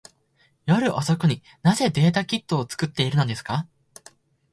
[0.65, 3.67] 夜遅くに、なぜデータセットを作っているのですか。